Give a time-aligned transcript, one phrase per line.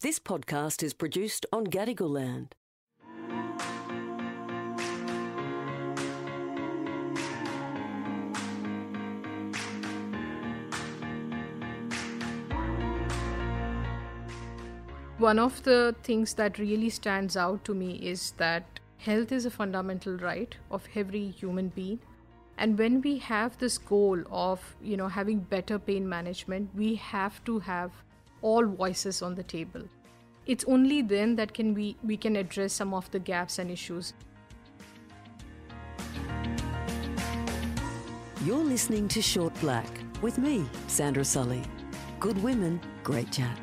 [0.00, 2.54] This podcast is produced on Gadigal land.
[15.18, 19.50] One of the things that really stands out to me is that health is a
[19.50, 21.98] fundamental right of every human being.
[22.56, 27.44] And when we have this goal of, you know, having better pain management, we have
[27.46, 27.90] to have
[28.42, 29.82] all voices on the table.
[30.46, 34.14] It's only then that can we, we can address some of the gaps and issues.
[38.44, 39.88] You're listening to Short Black
[40.22, 41.62] with me, Sandra Sully.
[42.20, 43.58] Good women, great chat.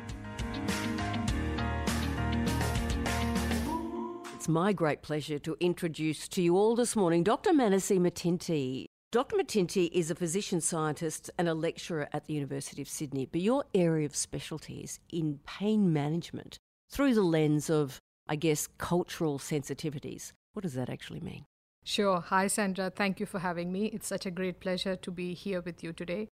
[4.46, 7.50] It's my great pleasure to introduce to you all this morning Dr.
[7.50, 8.85] Manasi Mittinty.
[9.12, 9.36] Dr.
[9.36, 13.64] Mittinty is a physician scientist and a lecturer at the University of Sydney, but your
[13.72, 16.58] area of specialty is in pain management
[16.90, 20.32] through the lens of, I guess, cultural sensitivities.
[20.54, 21.44] What does that actually mean?
[21.84, 22.20] Sure.
[22.20, 22.90] Hi, Sandra.
[22.90, 23.86] Thank you for having me.
[23.86, 26.28] It's such a great pleasure to be here with you today.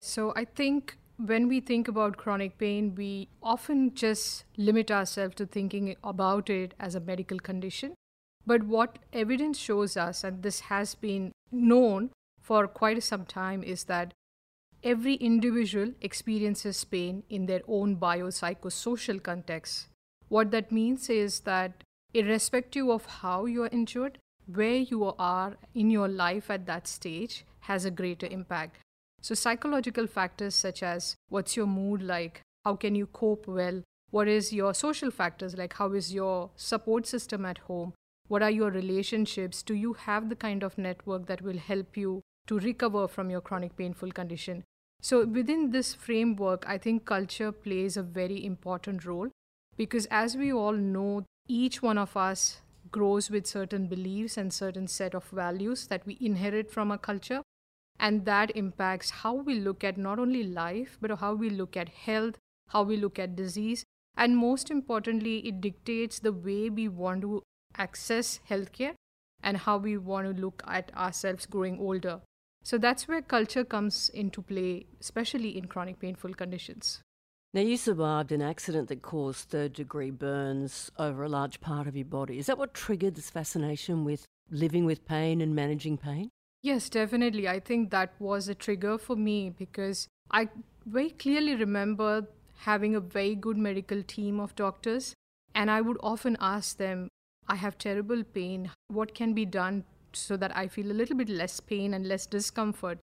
[0.00, 5.44] So, I think when we think about chronic pain, we often just limit ourselves to
[5.44, 7.92] thinking about it as a medical condition.
[8.46, 12.10] But what evidence shows us, and this has been known
[12.40, 14.12] for quite some time, is that
[14.82, 19.88] every individual experiences pain in their own biopsychosocial context.
[20.28, 25.90] What that means is that, irrespective of how you are injured, where you are in
[25.90, 28.78] your life at that stage has a greater impact.
[29.20, 34.28] So, psychological factors such as what's your mood like, how can you cope well, what
[34.28, 37.92] is your social factors like, how is your support system at home,
[38.30, 42.20] what are your relationships, do you have the kind of network that will help you
[42.46, 44.64] to recover from your chronic painful condition.
[45.00, 49.30] So, within this framework, I think culture plays a very important role
[49.76, 52.60] because, as we all know, each one of us
[52.90, 57.42] grows with certain beliefs and certain set of values that we inherit from our culture.
[57.98, 61.88] And that impacts how we look at not only life but how we look at
[61.88, 63.84] health how we look at disease.
[64.16, 67.42] And most importantly it dictates the way we want to
[67.76, 68.94] access healthcare
[69.42, 72.20] and how we want to look at ourselves growing older
[72.62, 77.02] so that's where culture comes into play especially in chronic painful conditions
[77.52, 81.96] now, you survived an accident that caused third degree burns over a large part of
[81.96, 82.38] your body.
[82.38, 86.30] Is that what triggered this fascination with living with pain and managing pain?
[86.62, 87.48] Yes, definitely.
[87.48, 90.48] I think that was a trigger for me because I
[90.86, 95.14] very clearly remember having a very good medical team of doctors,
[95.52, 97.08] and I would often ask them,
[97.50, 98.70] I have terrible pain.
[98.88, 102.24] What can be done so that I feel a little bit less pain and less
[102.24, 102.98] discomfort?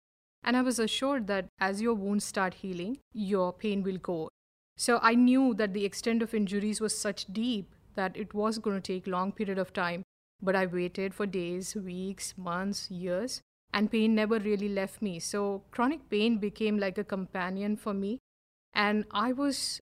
[0.44, 4.28] And I was assured that as your wounds start healing, your pain will go.
[4.76, 8.80] So I knew that the extent of injuries was such deep that it was going
[8.80, 10.02] to take long period of time
[10.44, 13.40] but I waited for days, weeks, months, years,
[13.72, 15.18] and pain never really left me.
[15.18, 18.18] So chronic pain became like a companion for me,
[18.74, 19.80] and I was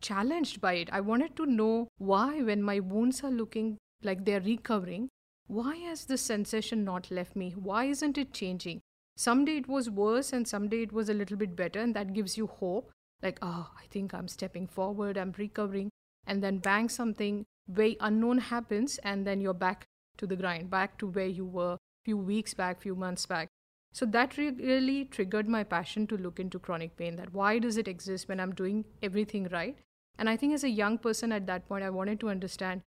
[0.00, 0.90] challenged by it.
[0.92, 5.08] I wanted to know why, when my wounds are looking like they're recovering,
[5.46, 7.50] why has this sensation not left me?
[7.50, 8.80] Why isn't it changing?
[9.16, 12.38] Someday it was worse, and someday it was a little bit better, and that gives
[12.38, 12.90] you hope.
[13.22, 15.90] Like, oh, I think I'm stepping forward, I'm recovering.
[16.26, 19.84] And then bang, something very unknown happens, and then you're back
[20.18, 23.48] to the grind, back to where you were few weeks back, few months back.
[23.92, 27.16] So that really triggered my passion to look into chronic pain.
[27.16, 29.76] That why does it exist when I'm doing everything right?
[30.18, 32.82] And I think as a young person at that point, I wanted to understand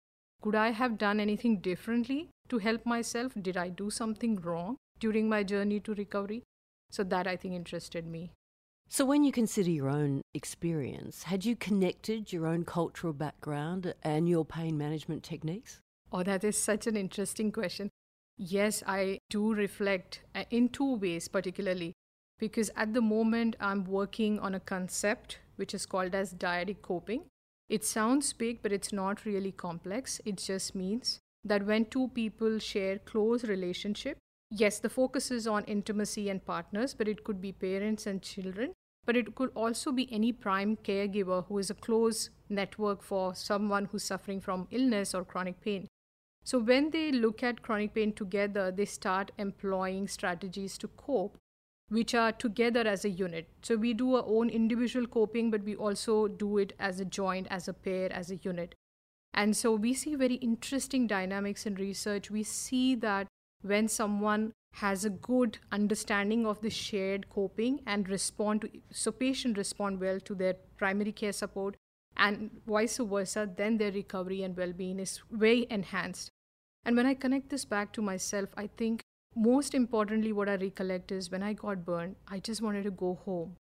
[0.41, 3.33] could I have done anything differently to help myself?
[3.39, 6.43] Did I do something wrong during my journey to recovery?
[6.91, 8.31] So that I think interested me.
[8.89, 14.27] So, when you consider your own experience, had you connected your own cultural background and
[14.27, 15.79] your pain management techniques?
[16.11, 17.89] Oh, that is such an interesting question.
[18.37, 21.94] Yes, I do reflect uh, in two ways, particularly
[22.37, 27.25] because at the moment I'm working on a concept which is called as dyadic coping.
[27.71, 30.21] It sounds big, but it's not really complex.
[30.25, 34.19] It just means that when two people share close relationship,
[34.51, 38.73] yes, the focus is on intimacy and partners, but it could be parents and children.
[39.03, 43.85] but it could also be any prime caregiver who is a close network for someone
[43.85, 45.88] who's suffering from illness or chronic pain.
[46.44, 51.38] So, when they look at chronic pain together, they start employing strategies to cope,
[51.91, 53.49] which are together as a unit.
[53.61, 57.47] So, we do our own individual coping, but we also do it as a joint,
[57.49, 58.75] as a pair, as a unit.
[59.33, 62.31] And so, we see very interesting dynamics in research.
[62.31, 63.27] We see that
[63.61, 69.57] when someone has a good understanding of the shared coping and respond to so patient
[69.57, 71.75] respond well to their primary care support
[72.15, 76.29] and vice versa then their recovery and well-being is way enhanced
[76.85, 79.01] and when i connect this back to myself i think
[79.36, 83.18] most importantly what i recollect is when i got burned i just wanted to go
[83.25, 83.56] home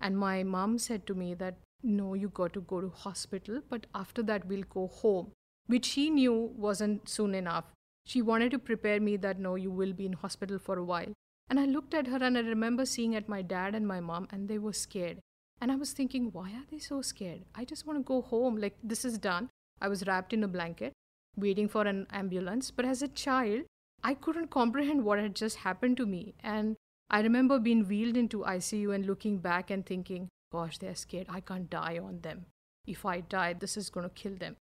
[0.00, 3.86] and my mom said to me that no you got to go to hospital but
[3.94, 5.30] after that we'll go home
[5.66, 7.64] which she knew wasn't soon enough
[8.04, 11.12] she wanted to prepare me that no, you will be in hospital for a while.
[11.48, 14.28] And I looked at her and I remember seeing at my dad and my mom
[14.30, 15.18] and they were scared.
[15.60, 17.42] And I was thinking, why are they so scared?
[17.54, 18.56] I just want to go home.
[18.56, 19.50] Like, this is done.
[19.80, 20.92] I was wrapped in a blanket,
[21.36, 22.70] waiting for an ambulance.
[22.70, 23.62] But as a child,
[24.02, 26.34] I couldn't comprehend what had just happened to me.
[26.42, 26.76] And
[27.10, 31.26] I remember being wheeled into ICU and looking back and thinking, gosh, they're scared.
[31.28, 32.46] I can't die on them.
[32.86, 34.56] If I die, this is going to kill them.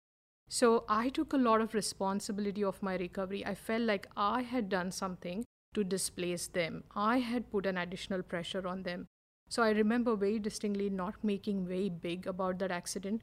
[0.49, 3.45] So I took a lot of responsibility of my recovery.
[3.45, 5.43] I felt like I had done something
[5.73, 6.83] to displace them.
[6.95, 9.07] I had put an additional pressure on them.
[9.49, 13.21] So I remember very distinctly not making very big about that accident.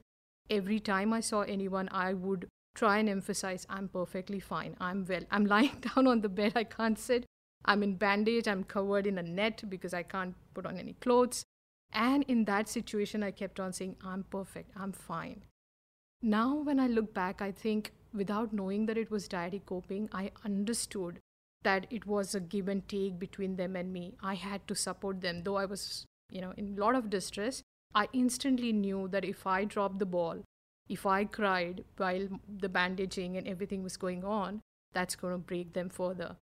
[0.49, 4.75] Every time I saw anyone, I would try and emphasize I'm perfectly fine.
[4.79, 5.23] I'm well.
[5.31, 6.53] I'm lying down on the bed.
[6.55, 7.25] I can't sit.
[7.63, 8.47] I'm in bandage.
[8.47, 11.43] I'm covered in a net because I can't put on any clothes.
[11.91, 14.71] And in that situation, I kept on saying, I'm perfect.
[14.75, 15.43] I'm fine.
[16.21, 20.31] Now, when I look back, I think without knowing that it was dyadic coping, I
[20.43, 21.19] understood
[21.63, 24.13] that it was a give and take between them and me.
[24.21, 27.63] I had to support them, though I was, you know, in a lot of distress.
[27.93, 30.43] I instantly knew that if I dropped the ball,
[30.89, 32.27] if I cried while
[32.59, 34.61] the bandaging and everything was going on,
[34.93, 36.37] that's going to break them further.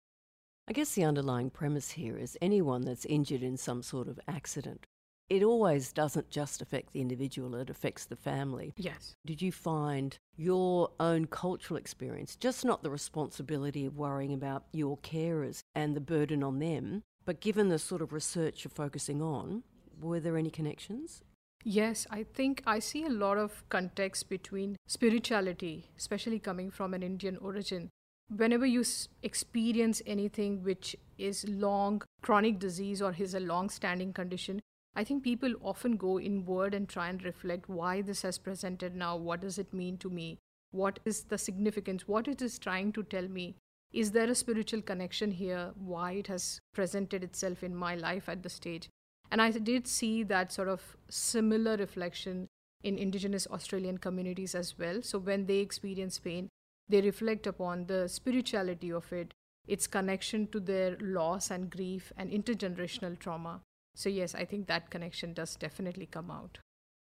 [0.68, 4.86] I guess the underlying premise here is anyone that's injured in some sort of accident
[5.32, 8.74] it always doesn't just affect the individual, it affects the family.
[8.76, 9.16] Yes.
[9.24, 14.98] Did you find your own cultural experience, just not the responsibility of worrying about your
[14.98, 19.62] carers and the burden on them, but given the sort of research you're focusing on,
[20.02, 21.22] were there any connections?
[21.64, 27.04] Yes, I think I see a lot of context between spirituality, especially coming from an
[27.04, 27.90] Indian origin.
[28.34, 28.84] Whenever you
[29.22, 34.60] experience anything which is long chronic disease or is a long standing condition,
[34.96, 39.16] I think people often go inward and try and reflect why this has presented now.
[39.16, 40.38] What does it mean to me?
[40.72, 42.08] What is the significance?
[42.08, 43.54] What it is trying to tell me?
[43.92, 45.72] Is there a spiritual connection here?
[45.76, 48.88] Why it has presented itself in my life at the stage?
[49.32, 52.48] And I did see that sort of similar reflection
[52.82, 55.00] in Indigenous Australian communities as well.
[55.00, 56.50] So when they experience pain,
[56.86, 59.32] they reflect upon the spirituality of it,
[59.66, 63.62] its connection to their loss and grief and intergenerational trauma.
[63.94, 66.58] So, yes, I think that connection does definitely come out.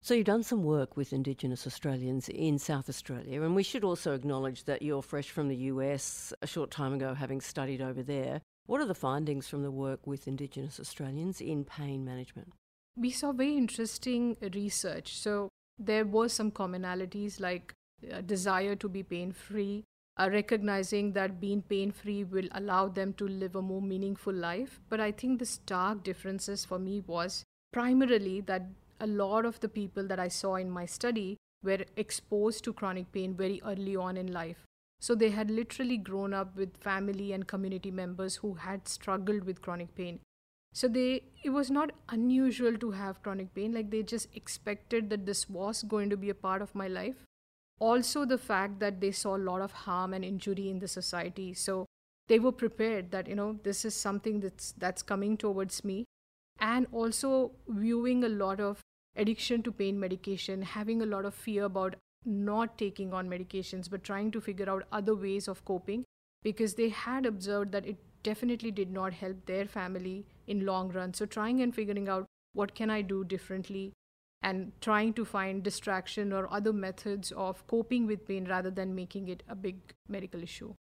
[0.03, 4.15] So, you've done some work with Indigenous Australians in South Australia, and we should also
[4.15, 8.41] acknowledge that you're fresh from the US a short time ago, having studied over there.
[8.67, 12.55] What are the findings from the work with Indigenous Australians in pain management?
[12.97, 15.19] We saw very interesting research.
[15.19, 17.75] So, there were some commonalities like
[18.11, 19.85] a desire to be pain free,
[20.17, 24.81] uh, recognizing that being pain free will allow them to live a more meaningful life.
[24.89, 28.67] But I think the stark differences for me was primarily that
[29.01, 33.13] a lot of the people that I saw in my study were exposed to chronic
[33.13, 34.65] pain very early on in life.
[35.05, 39.61] So they had literally grown up with family and community members who had struggled with
[39.61, 40.21] chronic pain.
[40.73, 45.27] So they it was not unusual to have chronic pain like they just expected that
[45.27, 47.27] this was going to be a part of my life.
[47.79, 51.53] Also the fact that they saw a lot of harm and injury in the society.
[51.53, 51.85] So
[52.29, 56.07] they were prepared that you know this is something that's that's coming towards me.
[56.61, 58.81] And also viewing a lot of
[59.17, 64.05] addiction to pain medication having a lot of fear about not taking on medications but
[64.05, 66.05] trying to figure out other ways of coping
[66.43, 71.13] because they had observed that it definitely did not help their family in long run
[71.13, 73.93] so trying and figuring out what can i do differently
[74.45, 79.29] and trying to find distraction or other methods of coping with pain rather than making
[79.29, 80.75] it a big medical issue.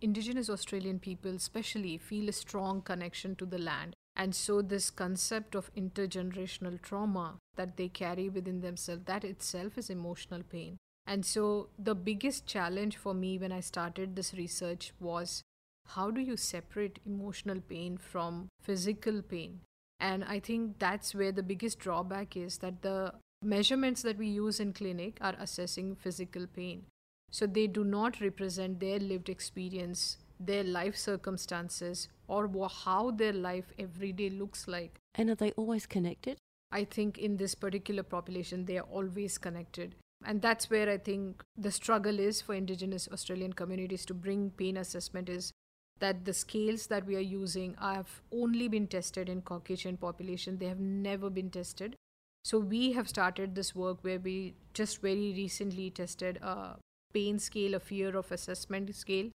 [0.00, 3.94] Indigenous Australian people, especially, feel a strong connection to the land.
[4.16, 9.90] And so, this concept of intergenerational trauma that they carry within themselves, that itself is
[9.90, 10.76] emotional pain.
[11.06, 15.42] And so, the biggest challenge for me when I started this research was
[15.88, 19.60] how do you separate emotional pain from physical pain?
[20.00, 24.60] And I think that's where the biggest drawback is that the measurements that we use
[24.60, 26.84] in clinic are assessing physical pain.
[27.30, 33.72] So they do not represent their lived experience, their life circumstances, or how their life
[33.78, 34.98] every day looks like.
[35.14, 36.38] And are they always connected?
[36.72, 39.94] I think in this particular population, they are always connected.
[40.24, 44.78] And that's where I think the struggle is for Indigenous Australian communities to bring pain
[44.78, 45.52] assessment is
[46.00, 50.58] that the scales that we are using have only been tested in Caucasian population.
[50.58, 51.94] They have never been tested.
[52.42, 56.76] So we have started this work where we just very recently tested a
[57.12, 59.30] pain scale, a fear of assessment scale,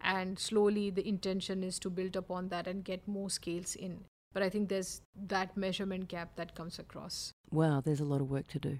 [0.00, 4.04] and slowly the intention is to build upon that and get more scales in.
[4.32, 7.32] But I think there's that measurement gap that comes across.
[7.50, 8.78] Wow, there's a lot of work to do.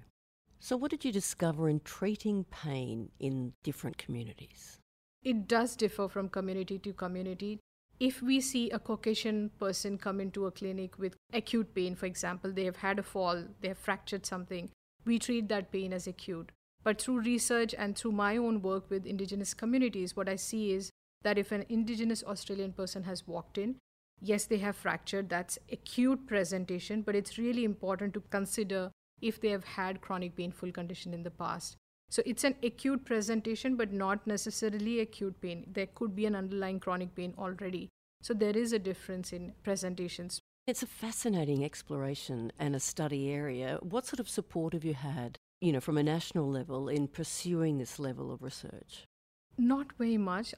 [0.61, 4.79] So, what did you discover in treating pain in different communities?
[5.23, 7.59] It does differ from community to community.
[7.99, 12.51] If we see a Caucasian person come into a clinic with acute pain, for example,
[12.51, 14.69] they have had a fall, they have fractured something,
[15.05, 16.51] we treat that pain as acute.
[16.83, 20.91] But through research and through my own work with Indigenous communities, what I see is
[21.23, 23.75] that if an Indigenous Australian person has walked in,
[24.21, 29.49] yes, they have fractured, that's acute presentation, but it's really important to consider if they
[29.49, 31.77] have had chronic painful condition in the past.
[32.09, 35.65] So it's an acute presentation, but not necessarily acute pain.
[35.71, 37.89] There could be an underlying chronic pain already.
[38.21, 40.39] So there is a difference in presentations.
[40.65, 43.79] It's a fascinating exploration and a study area.
[43.81, 47.77] What sort of support have you had, you know, from a national level in pursuing
[47.77, 49.05] this level of research?
[49.57, 50.53] Not very much,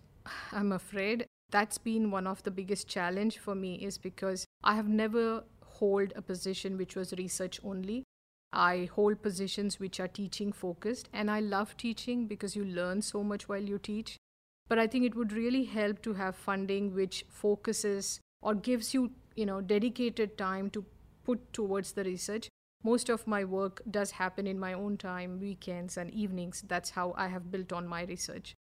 [0.52, 1.26] I'm afraid.
[1.50, 6.14] That's been one of the biggest challenge for me is because I have never hold
[6.16, 8.04] a position which was research only.
[8.54, 13.24] I hold positions which are teaching focused, and I love teaching because you learn so
[13.24, 14.18] much while you teach.
[14.68, 19.12] But I think it would really help to have funding which focuses or gives you,
[19.36, 20.86] you know, dedicated time to
[21.24, 22.50] put towards the research.
[22.84, 26.64] Most of my work does happen in my own time, weekends and evenings.
[26.68, 28.56] That's how I have built on my research.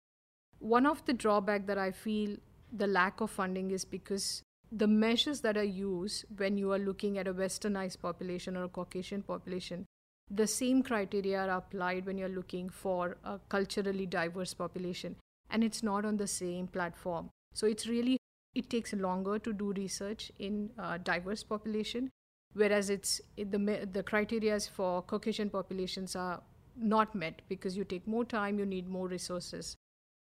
[0.59, 2.37] One of the drawback that I feel
[2.71, 7.17] the lack of funding is because the measures that are used when you are looking
[7.17, 9.85] at a westernized population or a Caucasian population,
[10.29, 15.15] the same criteria are applied when you're looking for a culturally diverse population.
[15.49, 17.29] And it's not on the same platform.
[17.53, 18.17] So it's really,
[18.55, 22.09] it takes longer to do research in a diverse population,
[22.53, 26.41] whereas it's the, the criteria for Caucasian populations are
[26.77, 29.75] not met because you take more time, you need more resources.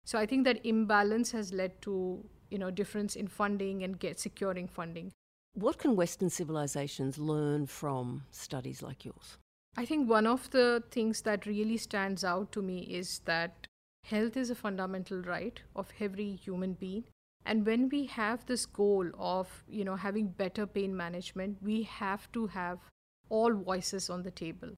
[0.06, 4.20] So I think that imbalance has led to you know difference in funding and get
[4.20, 5.12] securing funding.
[5.53, 9.38] What can Western civilizations learn from studies like yours?
[9.75, 13.68] I think one of the things that really stands out to me is that
[14.03, 17.03] health is a fundamental right of every human being
[17.46, 22.32] and when we have this goal of you know having better pain management we have
[22.32, 22.79] to have
[23.29, 24.70] all voices on the table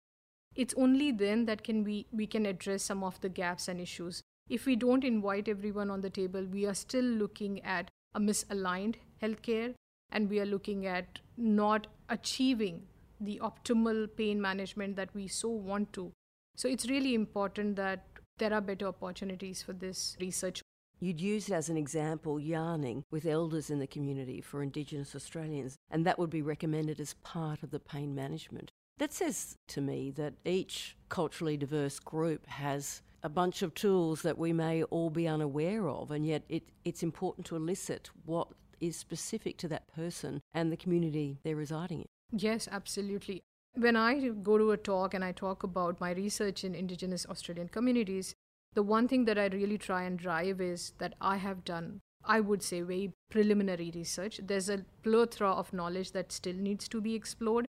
[0.56, 4.22] it's only then that can we we can address some of the gaps and issues
[4.52, 8.96] if we don't invite everyone on the table, we are still looking at a misaligned
[9.24, 9.74] healthcare
[10.12, 12.84] and we are looking at not achieving
[13.22, 16.12] the optimal pain management that we so want to.
[16.58, 18.06] So it's really important that
[18.40, 20.62] there are better opportunities for this research.
[21.00, 26.06] You'd use as an example yarning with elders in the community for Indigenous Australians, and
[26.06, 28.70] that would be recommended as part of the pain management.
[28.98, 34.38] That says to me that each culturally diverse group has a bunch of tools that
[34.38, 38.48] we may all be unaware of, and yet it, it's important to elicit what
[38.80, 42.08] is specific to that person and the community they're residing in.
[42.32, 43.44] Yes, absolutely.
[43.76, 47.70] When I go to a talk and I talk about my research in Indigenous Australian
[47.70, 48.34] communities,
[48.74, 52.40] the one thing that I really try and drive is that I have done, I
[52.40, 54.40] would say, very preliminary research.
[54.44, 57.66] There's a plethora of knowledge that still needs to be explored.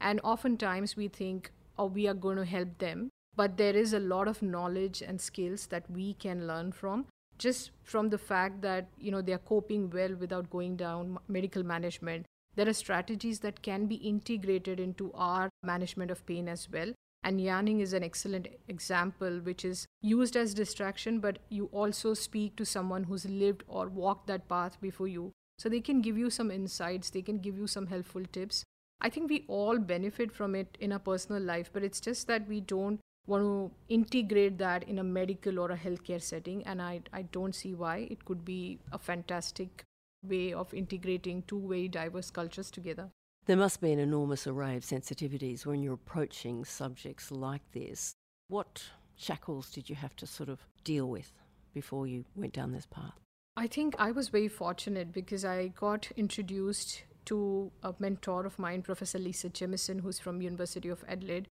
[0.00, 4.00] And oftentimes we think, oh, we are going to help them but there is a
[4.00, 7.06] lot of knowledge and skills that we can learn from
[7.38, 11.62] just from the fact that you know they are coping well without going down medical
[11.62, 12.26] management.
[12.54, 16.92] There are strategies that can be integrated into our management of pain as well.
[17.24, 22.56] And yarning is an excellent example which is used as distraction but you also speak
[22.56, 25.30] to someone who's lived or walked that path before you.
[25.58, 28.64] So they can give you some insights they can give you some helpful tips.
[29.00, 32.46] I think we all benefit from it in our personal life but it's just that
[32.48, 37.02] we don't want to integrate that in a medical or a healthcare setting and I,
[37.12, 38.08] I don't see why.
[38.10, 39.84] It could be a fantastic
[40.22, 43.10] way of integrating two very diverse cultures together.
[43.46, 48.14] There must be an enormous array of sensitivities when you're approaching subjects like this.
[48.48, 48.82] What
[49.16, 51.32] shackles did you have to sort of deal with
[51.74, 53.18] before you went down this path?
[53.54, 58.82] I think i was very fortunate because i got introduced to a mentor of mine,
[58.82, 61.48] Professor Lisa Jamieson, who's from University of Adelaide.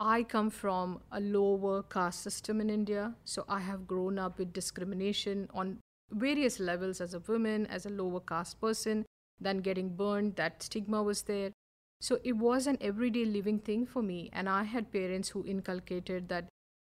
[0.00, 4.52] I come from a lower caste system in India, so I have grown up with
[4.52, 5.78] discrimination on
[6.10, 9.06] various levels as a woman, as a lower caste person,
[9.40, 11.52] then getting burned, that stigma was there.
[12.00, 14.30] So it was an everyday living thing for me.
[14.32, 16.48] And I had parents who inculcated that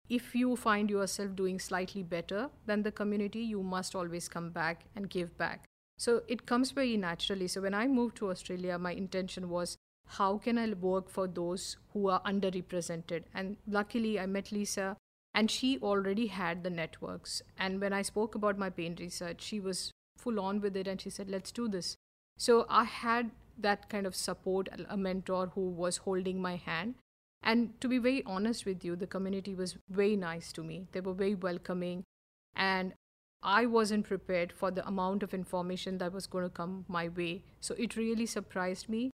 [0.09, 4.85] if you find yourself doing slightly better than the community, you must always come back
[4.95, 5.65] and give back.
[5.97, 7.47] So it comes very naturally.
[7.47, 11.77] So when I moved to Australia, my intention was how can I work for those
[11.93, 13.23] who are underrepresented?
[13.33, 14.97] And luckily, I met Lisa,
[15.33, 17.41] and she already had the networks.
[17.57, 21.01] And when I spoke about my pain research, she was full on with it and
[21.01, 21.97] she said, let's do this.
[22.37, 26.95] So I had that kind of support, a mentor who was holding my hand.
[27.43, 30.87] And to be very honest with you, the community was very nice to me.
[30.93, 32.03] They were very welcoming.
[32.55, 32.93] And
[33.43, 37.43] I wasn't prepared for the amount of information that was going to come my way.
[37.59, 39.11] So it really surprised me.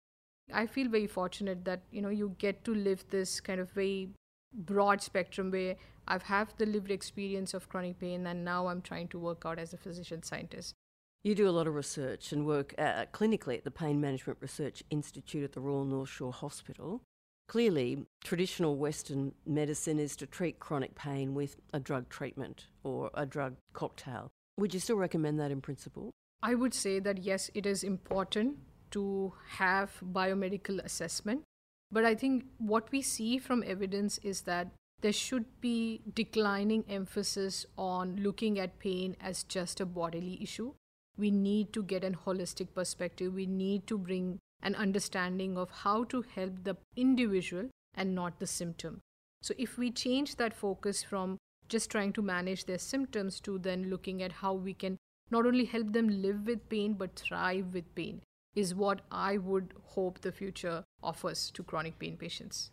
[0.52, 4.10] I feel very fortunate that, you know, you get to live this kind of very
[4.52, 5.76] broad spectrum where
[6.06, 9.58] I've had the lived experience of chronic pain and now I'm trying to work out
[9.58, 10.74] as a physician scientist.
[11.22, 14.82] You do a lot of research and work uh, clinically at the Pain Management Research
[14.88, 17.02] Institute at the Royal North Shore Hospital.
[17.48, 23.26] Clearly, traditional Western medicine is to treat chronic pain with a drug treatment or a
[23.26, 24.30] drug cocktail.
[24.58, 26.10] Would you still recommend that in principle?
[26.42, 28.58] I would say that yes, it is important
[28.92, 31.42] to have biomedical assessment.
[31.90, 34.68] But I think what we see from evidence is that
[35.00, 40.72] there should be declining emphasis on looking at pain as just a bodily issue.
[41.16, 43.34] We need to get an holistic perspective.
[43.34, 48.46] We need to bring an understanding of how to help the individual and not the
[48.46, 49.00] symptom.
[49.42, 53.90] So, if we change that focus from just trying to manage their symptoms to then
[53.90, 54.96] looking at how we can
[55.30, 58.22] not only help them live with pain but thrive with pain,
[58.54, 62.70] is what I would hope the future offers to chronic pain patients.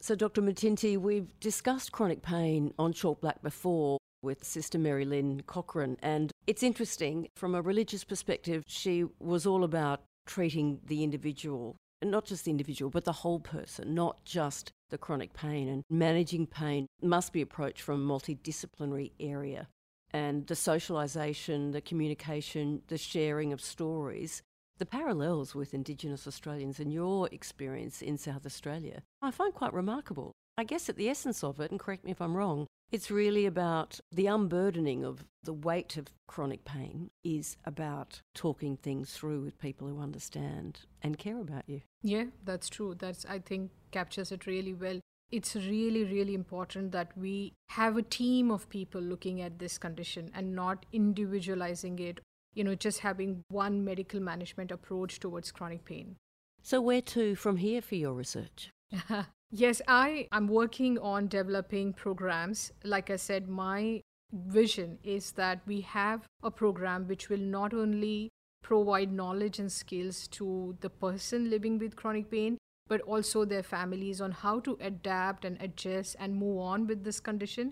[0.00, 0.42] So, Dr.
[0.42, 6.32] Mittinty, we've discussed chronic pain on Short Black before with Sister Mary Lynn Cochrane, and
[6.46, 12.26] it's interesting from a religious perspective, she was all about treating the individual, and not
[12.26, 15.68] just the individual, but the whole person, not just the chronic pain.
[15.68, 19.68] And managing pain must be approached from a multidisciplinary area.
[20.12, 24.42] And the socialisation, the communication, the sharing of stories
[24.78, 30.32] the parallels with Indigenous Australians and your experience in South Australia, I find quite remarkable.
[30.58, 33.46] I guess at the essence of it, and correct me if I'm wrong, it's really
[33.46, 39.58] about the unburdening of the weight of chronic pain is about talking things through with
[39.58, 41.80] people who understand and care about you.
[42.02, 42.94] Yeah, that's true.
[42.94, 45.00] That's I think captures it really well.
[45.32, 50.30] It's really, really important that we have a team of people looking at this condition
[50.32, 52.20] and not individualizing it
[52.56, 56.16] you know, just having one medical management approach towards chronic pain.
[56.62, 58.70] So, where to from here for your research?
[59.50, 62.72] yes, I am working on developing programs.
[62.82, 64.00] Like I said, my
[64.32, 68.30] vision is that we have a program which will not only
[68.62, 74.20] provide knowledge and skills to the person living with chronic pain, but also their families
[74.20, 77.70] on how to adapt and adjust and move on with this condition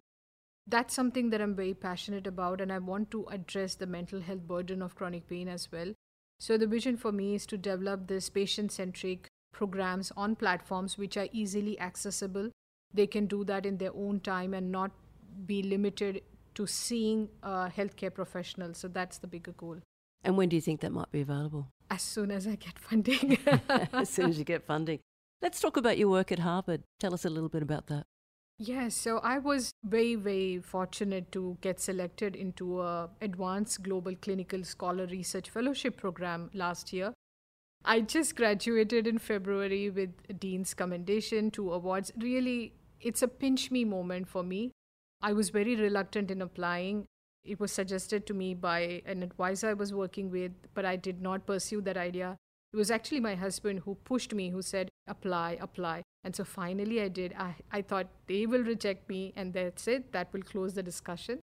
[0.66, 4.46] that's something that I'm very passionate about, and I want to address the mental health
[4.46, 5.92] burden of chronic pain as well.
[6.38, 11.16] So, the vision for me is to develop this patient centric programs on platforms which
[11.16, 12.50] are easily accessible.
[12.92, 14.90] They can do that in their own time and not
[15.46, 16.22] be limited
[16.54, 18.74] to seeing a healthcare professional.
[18.74, 19.78] So, that's the bigger goal.
[20.22, 21.68] And when do you think that might be available?
[21.90, 23.38] As soon as I get funding.
[23.92, 25.00] as soon as you get funding.
[25.42, 26.82] Let's talk about your work at Harvard.
[26.98, 28.06] Tell us a little bit about that.
[28.58, 34.62] Yes, so I was very, very fortunate to get selected into a advanced global clinical
[34.62, 37.12] scholar research fellowship program last year.
[37.84, 42.12] I just graduated in February with Dean's commendation, two awards.
[42.16, 44.70] Really, it's a pinch me moment for me.
[45.20, 47.06] I was very reluctant in applying.
[47.44, 51.20] It was suggested to me by an advisor I was working with, but I did
[51.20, 52.36] not pursue that idea.
[52.72, 56.02] It was actually my husband who pushed me, who said, apply, apply.
[56.24, 57.34] And so finally I did.
[57.38, 60.12] I, I thought they will reject me and that's it.
[60.12, 61.40] That will close the discussion.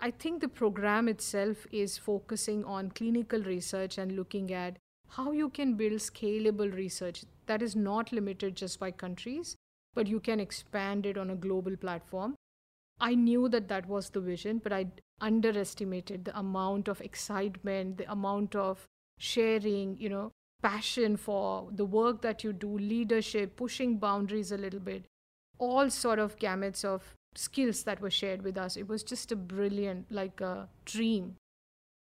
[0.00, 4.76] I think the program itself is focusing on clinical research and looking at
[5.08, 9.56] how you can build scalable research that is not limited just by countries,
[9.94, 12.34] but you can expand it on a global platform.
[13.00, 14.86] I knew that that was the vision, but I
[15.20, 18.86] underestimated the amount of excitement, the amount of
[19.18, 20.32] sharing, you know,
[20.66, 25.04] passion for the work that you do, leadership, pushing boundaries a little bit,
[25.58, 28.76] all sort of gamuts of skills that were shared with us.
[28.76, 31.36] It was just a brilliant, like a dream.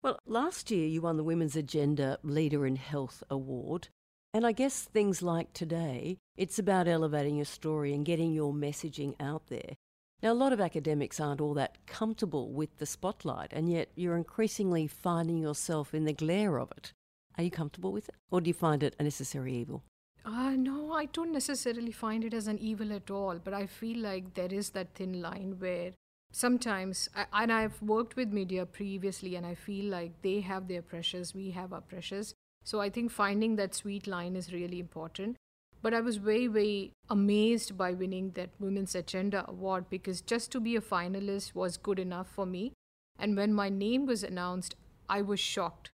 [0.02, 3.88] Well, last year you won the Women's Agenda Leader in Health Award.
[4.32, 9.14] And I guess things like today, it's about elevating your story and getting your messaging
[9.20, 9.74] out there.
[10.22, 14.16] Now, a lot of academics aren't all that comfortable with the spotlight, and yet you're
[14.16, 16.94] increasingly finding yourself in the glare of it.
[17.36, 19.82] Are you comfortable with it, or do you find it a necessary evil?
[20.24, 23.98] Uh, no, I don't necessarily find it as an evil at all, but I feel
[23.98, 25.92] like there is that thin line where
[26.32, 31.34] sometimes, and I've worked with media previously, and I feel like they have their pressures,
[31.34, 32.34] we have our pressures.
[32.64, 35.36] So I think finding that sweet line is really important.
[35.82, 40.60] But I was very, very amazed by winning that Women's Agenda Award because just to
[40.60, 42.72] be a finalist was good enough for me.
[43.18, 44.76] And when my name was announced,
[45.10, 45.90] I was shocked.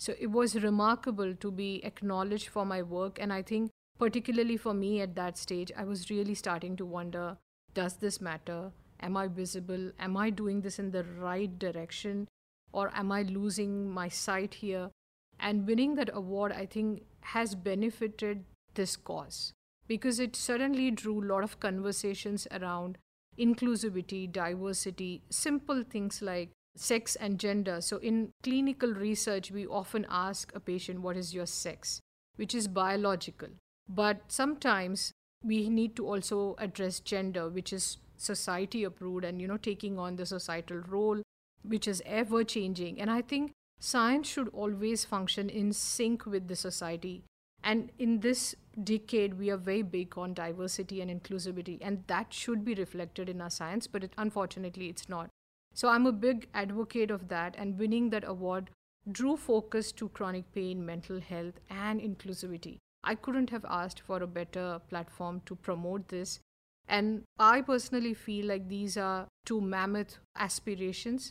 [0.00, 3.18] So it was remarkable to be acknowledged for my work.
[3.20, 7.36] And I think, particularly for me at that stage, I was really starting to wonder
[7.74, 8.72] does this matter?
[9.00, 9.92] Am I visible?
[9.98, 12.28] Am I doing this in the right direction?
[12.72, 14.90] Or am I losing my sight here?
[15.38, 19.52] And winning that award, I think, has benefited this cause
[19.86, 22.96] because it suddenly drew a lot of conversations around
[23.38, 26.50] inclusivity, diversity, simple things like
[26.80, 27.80] sex and gender.
[27.80, 32.00] So, in clinical research, we often ask a patient, What is your sex?
[32.36, 33.48] which is biological.
[33.86, 35.12] But sometimes
[35.44, 40.16] we need to also address gender, which is society approved and, you know, taking on
[40.16, 41.20] the societal role,
[41.62, 42.98] which is ever changing.
[42.98, 47.24] And I think science should always function in sync with the society.
[47.62, 52.64] And in this decade, we are very big on diversity and inclusivity, and that should
[52.64, 55.28] be reflected in our science, but it, unfortunately, it's not.
[55.74, 58.70] So I'm a big advocate of that, and winning that award
[59.10, 62.78] drew focus to chronic pain, mental health, and inclusivity.
[63.02, 66.40] I couldn't have asked for a better platform to promote this.
[66.86, 71.30] And I personally feel like these are two mammoth aspirations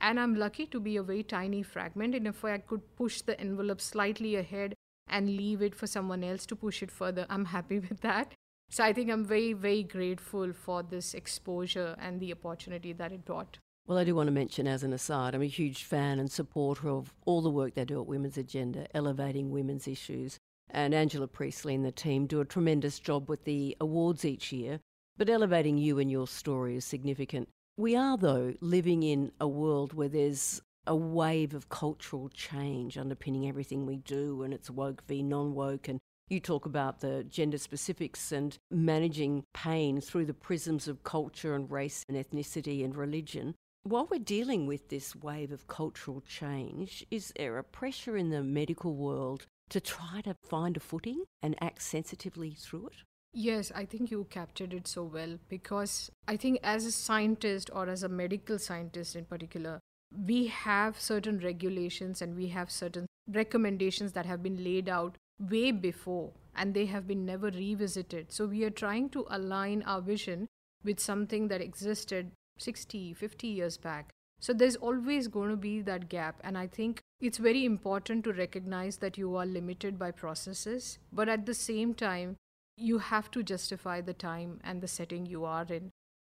[0.00, 2.14] and I'm lucky to be a very tiny fragment.
[2.14, 4.74] And if I could push the envelope slightly ahead
[5.06, 8.34] and leave it for someone else to push it further, I'm happy with that.
[8.70, 13.24] So I think I'm very, very grateful for this exposure and the opportunity that it
[13.24, 13.58] brought.
[13.90, 16.88] Well, I do want to mention as an aside, I'm a huge fan and supporter
[16.88, 20.38] of all the work they do at Women's Agenda, elevating women's issues.
[20.70, 24.78] And Angela Priestley and the team do a tremendous job with the awards each year.
[25.18, 27.48] But elevating you and your story is significant.
[27.76, 33.48] We are, though, living in a world where there's a wave of cultural change underpinning
[33.48, 35.88] everything we do, and it's woke v non woke.
[35.88, 35.98] And
[36.28, 41.68] you talk about the gender specifics and managing pain through the prisms of culture and
[41.68, 43.56] race and ethnicity and religion.
[43.84, 48.42] While we're dealing with this wave of cultural change, is there a pressure in the
[48.42, 52.96] medical world to try to find a footing and act sensitively through it?
[53.32, 57.88] Yes, I think you captured it so well because I think as a scientist or
[57.88, 59.80] as a medical scientist in particular,
[60.26, 65.70] we have certain regulations and we have certain recommendations that have been laid out way
[65.70, 68.30] before and they have been never revisited.
[68.30, 70.48] So we are trying to align our vision
[70.84, 74.10] with something that existed 60, 50 years back.
[74.40, 76.40] So there's always going to be that gap.
[76.42, 81.28] And I think it's very important to recognize that you are limited by processes, but
[81.28, 82.36] at the same time,
[82.76, 85.90] you have to justify the time and the setting you are in.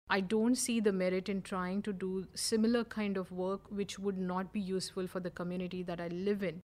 [0.07, 4.19] I don't see the merit in trying to do similar kind of work which would
[4.19, 6.61] not be useful for the community that I live in.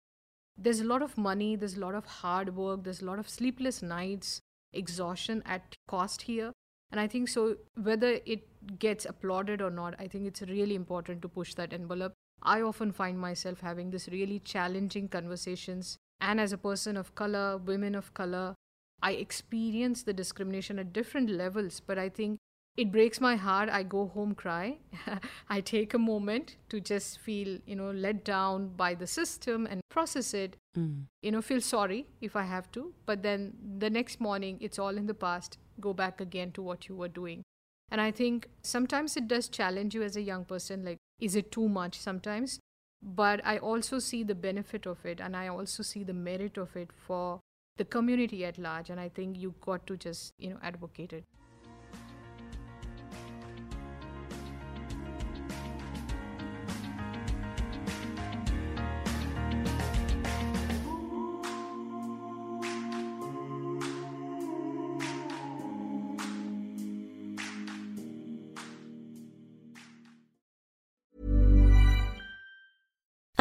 [0.58, 3.30] There's a lot of money, there's a lot of hard work, there's a lot of
[3.30, 4.42] sleepless nights,
[4.74, 6.52] exhaustion at cost here.
[6.92, 11.22] And I think so, whether it gets applauded or not, I think it's really important
[11.22, 12.14] to push that envelope.
[12.42, 15.98] I often find myself having this really challenging conversations.
[16.22, 18.56] And as a person of color, women of color,
[19.02, 22.40] I experience the discrimination at different levels, but I think
[22.78, 23.70] it breaks my heart.
[23.70, 24.78] I go home, cry.
[25.50, 29.82] I take a moment to just feel, you know, let down by the system and
[29.90, 30.58] process it.
[30.78, 31.06] Mm.
[31.24, 32.94] You know, feel sorry if I have to.
[33.06, 35.58] But then the next morning, it's all in the past.
[35.80, 37.44] Go back again to what you were doing.
[37.90, 41.52] And I think sometimes it does challenge you as a young person like, is it
[41.52, 42.60] too much sometimes?
[43.02, 46.76] But I also see the benefit of it and I also see the merit of
[46.76, 47.40] it for
[47.78, 48.90] the community at large.
[48.90, 51.24] And I think you've got to just, you know, advocate it.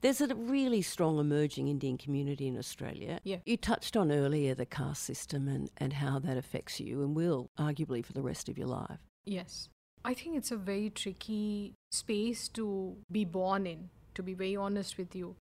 [0.00, 3.20] There's a really strong emerging Indian community in Australia.
[3.24, 3.38] Yeah.
[3.44, 7.50] You touched on earlier the caste system and, and how that affects you and will,
[7.58, 8.98] arguably, for the rest of your life.
[9.24, 9.68] Yes.
[10.04, 14.96] I think it's a very tricky space to be born in, to be very honest
[14.96, 15.34] with you.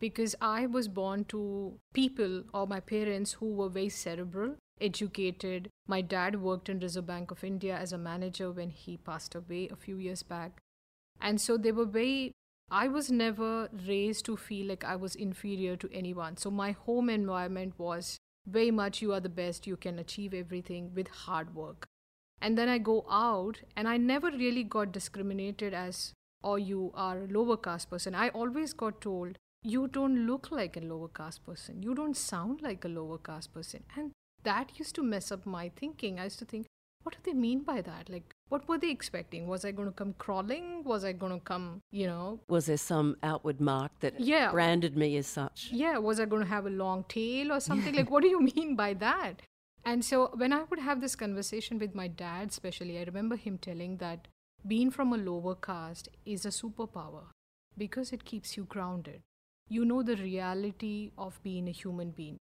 [0.00, 5.68] Because I was born to people or my parents who were very cerebral, educated.
[5.86, 9.68] My dad worked in Reserve Bank of India as a manager when he passed away
[9.70, 10.60] a few years back.
[11.20, 12.32] And so they were very,
[12.70, 16.36] I was never raised to feel like I was inferior to anyone.
[16.36, 20.92] So my home environment was very much you are the best, you can achieve everything
[20.94, 21.88] with hard work
[22.40, 27.18] and then I go out and I never really got discriminated as or you are
[27.18, 28.14] a lower caste person.
[28.14, 31.82] I always got told you don't look like a lower caste person.
[31.82, 33.84] You don't sound like a lower caste person.
[33.94, 36.18] And that used to mess up my thinking.
[36.18, 36.66] I used to think,
[37.02, 38.08] what do they mean by that?
[38.10, 39.46] Like, what were they expecting?
[39.46, 40.84] Was I going to come crawling?
[40.84, 42.40] Was I going to come, you know?
[42.48, 44.50] Was there some outward mark that Yeah.
[44.50, 45.70] branded me as such?
[45.72, 47.94] Yeah, was I going to have a long tail or something?
[47.94, 49.42] like, what do you mean by that?
[49.84, 53.56] And so when I would have this conversation with my dad, especially, I remember him
[53.56, 54.28] telling that
[54.66, 57.22] being from a lower caste is a superpower
[57.78, 59.22] because it keeps you grounded.
[59.68, 62.36] You know the reality of being a human being.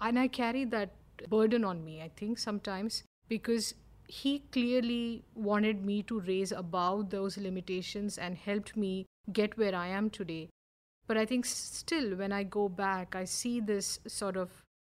[0.00, 0.92] And I carry that
[1.28, 3.74] burden on me, I think, sometimes because
[4.06, 9.88] he clearly wanted me to raise above those limitations and helped me get where I
[9.88, 10.50] am today.
[11.06, 14.50] But I think still, when I go back, I see this sort of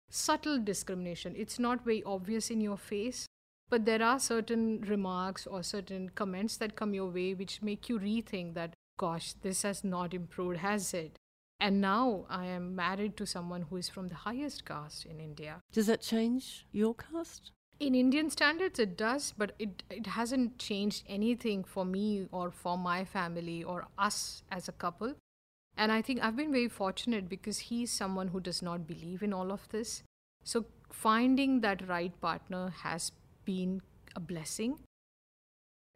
[0.10, 1.34] subtle discrimination.
[1.36, 3.26] It's not very obvious in your face,
[3.70, 8.00] but there are certain remarks or certain comments that come your way which make you
[8.00, 11.18] rethink that, gosh, this has not improved, has it?
[11.60, 15.62] And now I am married to someone who is from the highest caste in India.
[15.72, 17.52] Does that change your caste?
[17.84, 22.78] In Indian standards, it does, but it, it hasn't changed anything for me or for
[22.78, 25.16] my family or us as a couple.
[25.76, 29.34] And I think I've been very fortunate because he's someone who does not believe in
[29.34, 30.02] all of this.
[30.46, 33.12] So finding that right partner has
[33.44, 33.82] been
[34.16, 34.80] a blessing.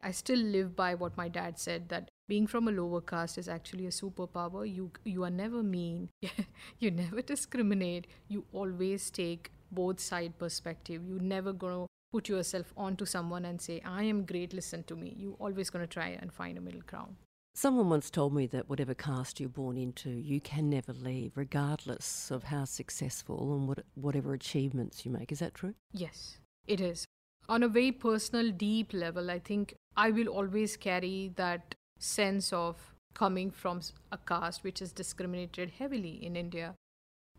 [0.01, 3.47] I still live by what my dad said that being from a lower caste is
[3.47, 4.69] actually a superpower.
[4.69, 6.09] You you are never mean.
[6.79, 8.07] you never discriminate.
[8.27, 11.03] You always take both side perspective.
[11.07, 15.15] You're never gonna put yourself onto someone and say, I am great, listen to me.
[15.17, 17.15] You're always gonna try and find a middle ground.
[17.53, 22.29] Someone once told me that whatever caste you're born into, you can never leave, regardless
[22.29, 25.31] of how successful and what, whatever achievements you make.
[25.31, 25.73] Is that true?
[25.91, 27.05] Yes, it is.
[27.49, 32.93] On a very personal, deep level, I think I will always carry that sense of
[33.15, 36.75] coming from a caste which is discriminated heavily in India.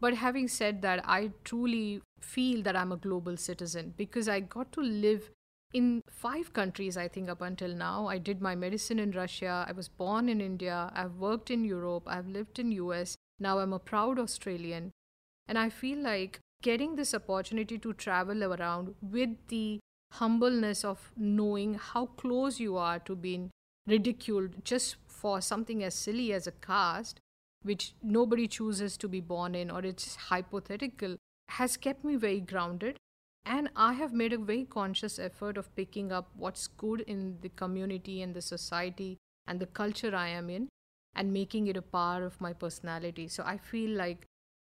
[0.00, 4.72] But having said that, I truly feel that I'm a global citizen because I got
[4.72, 5.30] to live
[5.74, 8.06] in five countries, I think, up until now.
[8.06, 9.66] I did my medicine in Russia.
[9.68, 10.90] I was born in India.
[10.94, 12.04] I've worked in Europe.
[12.06, 13.16] I've lived in US.
[13.38, 14.92] Now I'm a proud Australian.
[15.46, 19.80] And I feel like getting this opportunity to travel around with the
[20.12, 23.50] humbleness of knowing how close you are to being
[23.86, 27.20] ridiculed just for something as silly as a caste,
[27.62, 31.16] which nobody chooses to be born in or it's hypothetical,
[31.48, 32.96] has kept me very grounded.
[33.44, 37.48] And I have made a very conscious effort of picking up what's good in the
[37.48, 39.16] community and the society
[39.46, 40.68] and the culture I am in
[41.14, 43.26] and making it a part of my personality.
[43.26, 44.26] So I feel like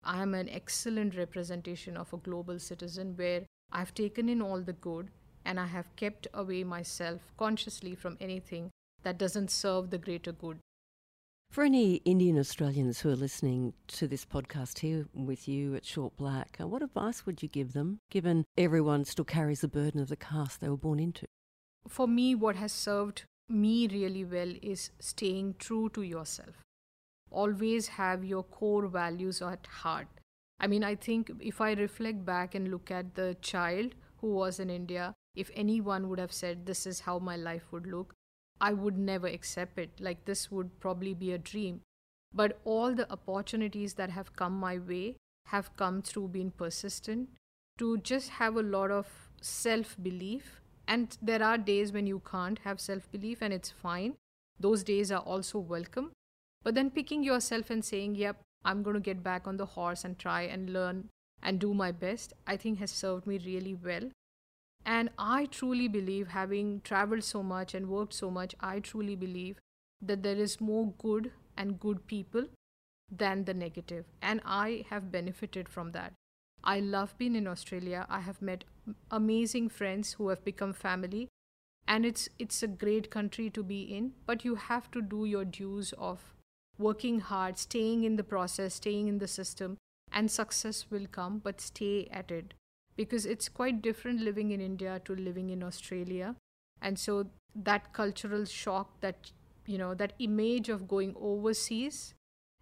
[0.02, 4.72] I am an excellent representation of a global citizen where I've taken in all the
[4.72, 5.10] good
[5.44, 8.70] and I have kept away myself consciously from anything
[9.02, 10.58] that doesn't serve the greater good.
[11.52, 16.16] For any Indian Australians who are listening to this podcast here with you at Short
[16.16, 20.08] Black, uh, what advice would you give them, given everyone still carries the burden of
[20.08, 21.26] the caste they were born into?
[21.86, 26.62] For me, what has served me really well is staying true to yourself.
[27.30, 30.08] Always have your core values at heart.
[30.58, 34.58] I mean, I think if I reflect back and look at the child who was
[34.58, 38.14] in India, if anyone would have said, This is how my life would look,
[38.62, 39.90] I would never accept it.
[40.00, 41.80] Like, this would probably be a dream.
[42.32, 47.28] But all the opportunities that have come my way have come through being persistent,
[47.78, 49.06] to just have a lot of
[49.40, 50.60] self belief.
[50.86, 54.14] And there are days when you can't have self belief, and it's fine.
[54.60, 56.12] Those days are also welcome.
[56.62, 60.04] But then picking yourself and saying, Yep, I'm going to get back on the horse
[60.04, 61.08] and try and learn
[61.42, 64.10] and do my best, I think has served me really well.
[64.84, 69.58] And I truly believe, having traveled so much and worked so much, I truly believe
[70.00, 72.46] that there is more good and good people
[73.10, 74.06] than the negative.
[74.20, 76.12] And I have benefited from that.
[76.64, 78.06] I love being in Australia.
[78.08, 78.64] I have met
[79.10, 81.28] amazing friends who have become family.
[81.86, 85.44] And it's it's a great country to be in, but you have to do your
[85.44, 86.34] dues of
[86.78, 89.76] working hard, staying in the process, staying in the system,
[90.12, 92.54] and success will come, but stay at it
[92.96, 96.34] because it's quite different living in India to living in Australia.
[96.80, 99.30] And so that cultural shock, that
[99.66, 102.14] you know, that image of going overseas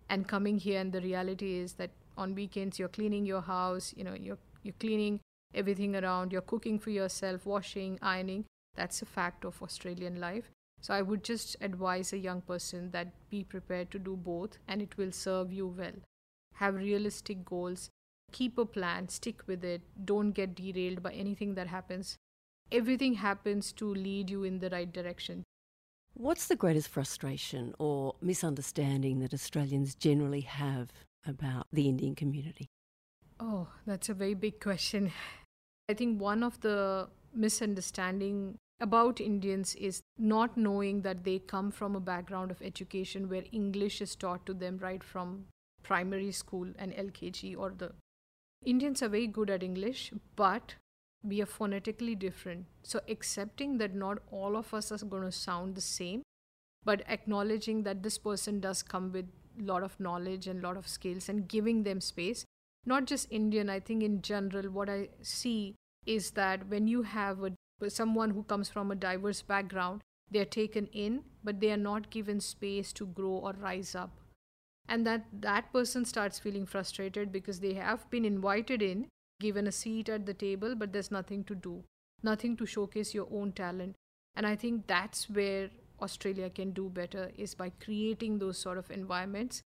[0.08, 4.04] and coming here, and the reality is that on weekends you're cleaning your house, you
[4.04, 5.20] know, you're you're cleaning
[5.54, 8.44] everything around, you're cooking for yourself, washing, ironing.
[8.76, 10.50] That's a fact of Australian life.
[10.80, 14.80] So I would just advise a young person that be prepared to do both and
[14.80, 15.92] it will serve you well.
[16.54, 17.90] Have realistic goals
[18.32, 22.16] keep a plan, stick with it, don't get derailed by anything that happens.
[22.72, 25.44] Everything happens to lead you in the right direction.
[26.14, 30.92] What's the greatest frustration or misunderstanding that Australians generally have
[31.26, 32.66] about the Indian community?
[33.38, 35.12] Oh, that's a very big question.
[35.88, 41.94] I think one of the misunderstanding about Indians is not knowing that they come from
[41.94, 45.46] a background of education where English is taught to them right from
[45.82, 47.92] primary school and LKG or the
[48.64, 50.74] Indians are very good at English, but
[51.22, 52.66] we are phonetically different.
[52.82, 56.22] So, accepting that not all of us are going to sound the same,
[56.84, 59.26] but acknowledging that this person does come with
[59.58, 62.44] a lot of knowledge and a lot of skills and giving them space.
[62.84, 65.74] Not just Indian, I think in general, what I see
[66.06, 70.44] is that when you have a, someone who comes from a diverse background, they are
[70.44, 74.19] taken in, but they are not given space to grow or rise up
[74.88, 79.06] and that that person starts feeling frustrated because they have been invited in
[79.40, 81.82] given a seat at the table but there's nothing to do
[82.22, 83.96] nothing to showcase your own talent.
[84.36, 88.90] And i think that's where australia can do better is by creating those sort of
[88.90, 89.62] environments.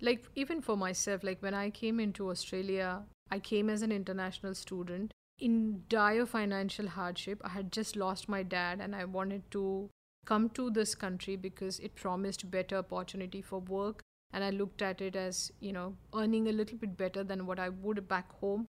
[0.00, 4.54] Like even for myself like when i came into australia i came as an international
[4.54, 5.12] student.
[5.40, 9.90] In dire financial hardship i had just lost my dad and i wanted to
[10.24, 15.00] come to this country because it promised better opportunity for work and I looked at
[15.00, 18.66] it as, you know, earning a little bit better than what I would back home.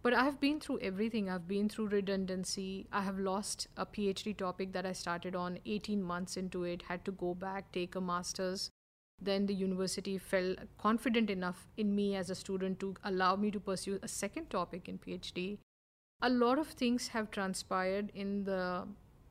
[0.00, 1.28] But I've been through everything.
[1.28, 2.86] I've been through redundancy.
[2.92, 7.04] I have lost a PhD topic that I started on 18 months into it, had
[7.04, 8.70] to go back, take a master's.
[9.20, 13.58] Then the university felt confident enough in me as a student to allow me to
[13.58, 15.58] pursue a second topic in PhD.
[16.22, 18.86] A lot of things have transpired in the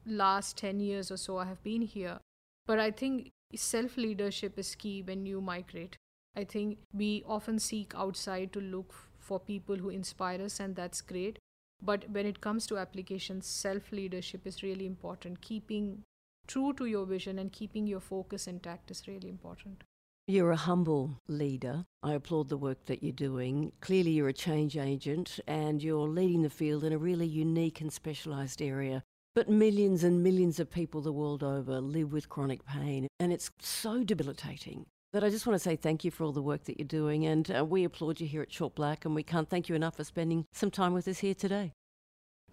[0.08, 2.20] last 10 years or so I have been here.
[2.66, 5.98] But I think self leadership is key when you migrate.
[6.36, 11.02] I think we often seek outside to look for people who inspire us, and that's
[11.02, 11.40] great.
[11.82, 15.42] But when it comes to applications, self leadership is really important.
[15.42, 16.04] Keeping
[16.48, 19.84] true to your vision and keeping your focus intact is really important.
[20.30, 21.86] You're a humble leader.
[22.04, 23.72] I applaud the work that you're doing.
[23.80, 27.94] Clearly, you're a change agent and you're leading the field in a really unique and
[27.94, 29.04] specialised area
[29.38, 33.52] but millions and millions of people the world over live with chronic pain, and it's
[33.60, 34.84] so debilitating.
[35.14, 37.24] That I just want to say thank you for all the work that you're doing,
[37.28, 39.98] and uh, we applaud you here at Short Black, and we can't thank you enough
[39.98, 41.72] for spending some time with us here today.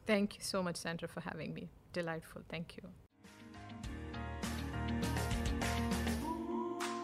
[0.06, 1.70] Thank you so much, Sandra, for having me.
[1.94, 2.42] Delightful.
[2.50, 2.82] Thank you.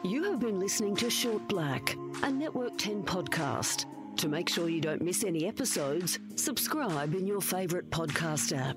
[0.05, 3.87] You have been listening to Short Black, a Network 10 podcast.
[4.19, 8.77] To make sure you don't miss any episodes, subscribe in your favourite podcast app.